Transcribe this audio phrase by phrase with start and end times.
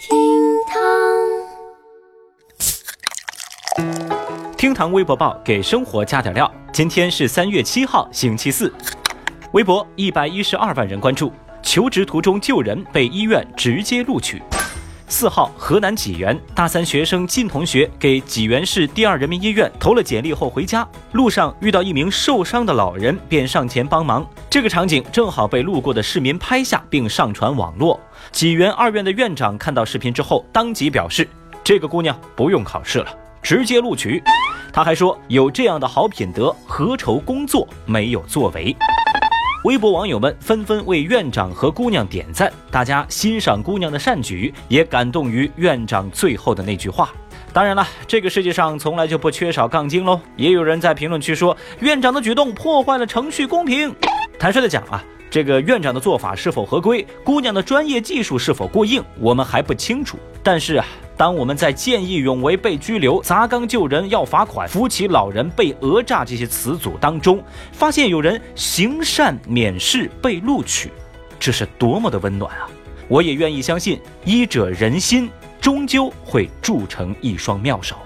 [0.00, 0.16] 厅
[0.66, 0.80] 堂
[4.56, 6.50] 厅堂微博报给生活加点料。
[6.72, 8.72] 今天是三月七号，星期四。
[9.52, 11.30] 微博一百一十二万人关注，
[11.62, 14.42] 求职途中救人被医院直接录取。
[15.10, 24.24] 四号，河南济源大三学生靳同学给济源市第二人民医院投了简历后回家，路上遇到一名受伤的老人，便上前帮忙。
[24.48, 27.98] 这个场景正好被路过的市民拍下并上传网络。
[28.30, 31.28] 济源二院的院长看到视频之后，当即表示
[31.64, 34.22] ：“这个姑娘不用考试了，直接录取。”
[34.72, 38.74] 他还说：“有这样的好品德，何愁工作没有作为？”
[39.64, 47.10] 微博网友们纷纷为院长和姑娘点赞，大家欣赏姑娘的善举，也感动于院长最后的那句话。
[47.52, 50.18] 当然了，这个世界上从来就不缺少杠精喽。
[50.34, 53.94] 也有人在评论区说，院长的举动破坏了程序公平。
[54.38, 60.18] 坦率的讲啊，这个院长的做法是否合规，姑娘的专业技术是否过硬，我们还不清楚。
[60.42, 60.84] 但是啊。
[61.16, 70.90] 当我们在见义勇为被拘留、砸缸救人要罚款、扶起老人被讹诈这些词组当中，发现有人行善免试被录取，
[71.38, 72.66] 这是多么的温暖啊！
[73.06, 75.28] 我也愿意相信，医者仁心，
[75.60, 77.96] 终究会铸成一双妙手。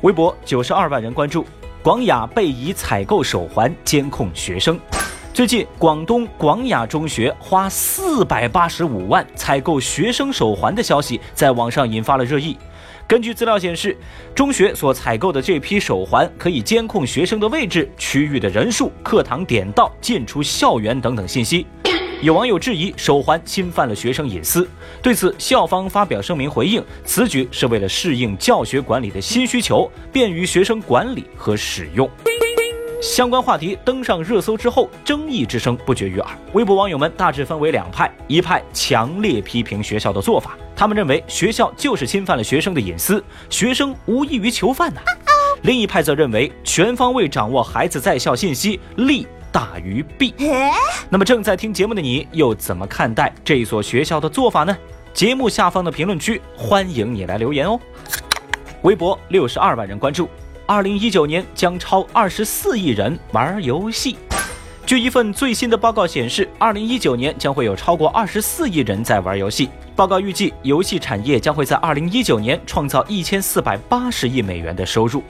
[0.00, 1.46] 微博九十二万人关注，
[1.80, 4.76] 广雅被疑采购手环监控学生。
[5.36, 12.56] 最近，广东广雅中学花四百八十五万采购学生手环的消息在网上引发了热议。
[13.06, 13.94] 根据资料显示，
[14.34, 21.66] 中学所采购的这批手环可以监控学生的位置、区域的人数、课堂点到、进出校园等等信息。
[22.22, 24.66] 有网友质疑手环侵犯了学生隐私，
[25.02, 32.08] 对此，校方发表声明回应，此举是为了适应教学管理的新需求，便于学生管理和使用。
[33.02, 36.30] 相关话题登上热搜之后，争议之声不绝于耳。
[36.54, 45.00] 微博网友们大致分为两派：一派强烈批评学校的做法，他们认为学校就是侵犯了学生的隐私，学生无异于囚犯呐；
[45.62, 50.34] 另一派则认为全方位掌握孩子在校信息，利大于弊。
[51.10, 54.76] 那么正在听节目的你又怎么看待这所学校的做法呢？
[55.12, 57.78] 节目下方的评论区欢迎你来留言哦。
[58.82, 60.28] 微博六十二万人关注。
[60.68, 64.16] 二零一九年将超二十四亿人玩游戏。
[64.84, 69.70] 据一份最新的报告显示，二零一九年将会有超过二十四亿人在玩游戏。
[69.94, 75.22] 报告预计，游戏产业将会在二零一九年创造一千四百八十亿美元的收入。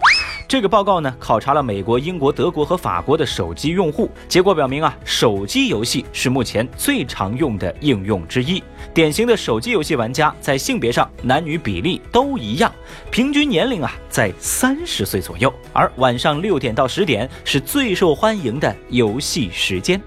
[0.48, 8.62] 这个报告呢，考察了美国、英国、德国和法国的手机用户，结果表明啊，手机游戏是目前最常用的应用之一。
[8.94, 12.72] 典型的手机游戏玩家在性别上男女比例都一样，
[13.10, 20.00] 平均年龄啊在三十岁左右，而晚上六点到十点是最受欢迎的游戏时间。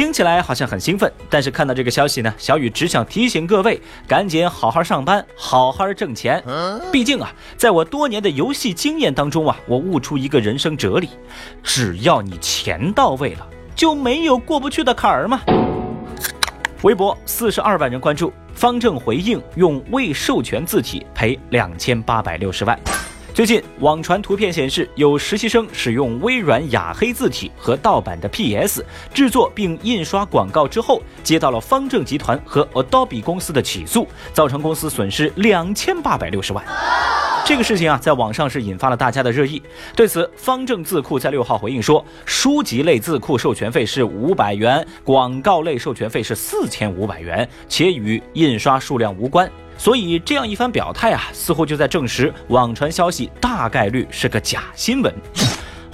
[0.00, 3.78] 听起来好像很兴奋，但是看到这个消息呢，小雨只想提醒各位，
[4.08, 6.42] 赶紧好好上班，好好挣钱。
[6.90, 11.10] 毕竟啊，在我多年的游戏经验当中啊，我悟出一个人生哲理：
[11.62, 15.42] 只要你钱到位了，就没有过不去的坎儿嘛。
[16.80, 22.80] 微博四十二万人关注，方正回应用未授权字体赔两千八百六十万。
[23.40, 28.84] 最近网传图片显示，有实习生使用微软雅黑字体和盗版的 PS
[29.14, 36.62] 制作并印刷广告之后，接到了方正集团和 Adobe 公司的起诉，造成公司损失两千八百六十万。
[37.44, 39.60] 这个事情啊，在网上是引发了大家的热议。
[39.96, 49.50] 对此，方正字库在六号回应说，书籍类字库授权费是五百元，广告类授权费是四千五百元，且与印刷数量无关。
[49.76, 55.12] 所以这样一番表态啊，似乎就在证实网传消息大概率是个假新闻。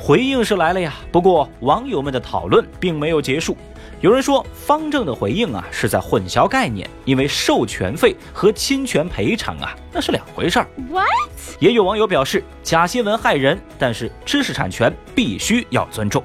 [0.06, 3.58] 回应是来了呀，不过网友们的讨论并没有结束。
[4.00, 10.68] 有人说方正的回应啊是在混淆概念，因为授权费和侵权赔偿啊那是两回事儿。
[10.88, 11.08] What？
[11.58, 16.22] 也有网友表示假新闻害人，但是知识产权必须要尊重。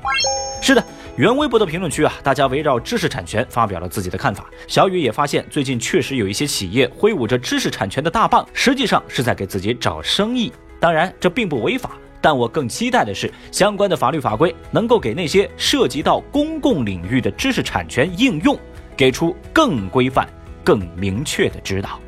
[0.61, 0.85] 是的。
[1.15, 4.45] 原微博的评论区啊，大家围绕知识产权发表了自己的看法。
[4.67, 10.53] 小雨也发现，最近确实有一些企业挥舞着知识产权的大棒，实际上是在给自己找生意。
[10.79, 11.91] 当然，这并不违法，
[12.21, 18.57] 但我更期待的是相关的法律法规能够给那些涉及到公共领域的知识产权应用，
[18.95, 20.27] 给出更规范、
[20.63, 21.99] 更明确的指导。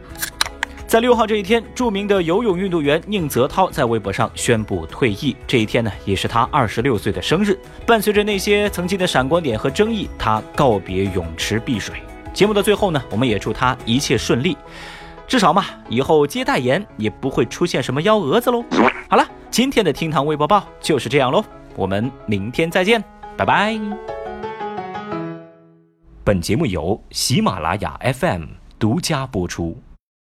[0.86, 5.36] 在六号这一天，著名的游泳运动员宁泽涛在微博上宣布退役。
[5.48, 7.58] 这一天呢，也是他二十六岁的生日。
[7.88, 11.96] 伴随着那些曾经的闪光点和争议，他告别泳池碧水。
[12.32, 14.56] 节目的最后呢，我们也祝他一切顺利。
[15.28, 18.64] 至少嘛，以后接代言也不会出现什么幺蛾子喽。
[19.10, 21.46] 好了，今天的厅堂微博报就是这样喽。
[21.76, 23.00] 我们明天再见，
[23.38, 23.80] 拜拜。
[26.24, 28.46] 本节目由喜马拉雅 FM
[28.80, 29.78] 独家播出。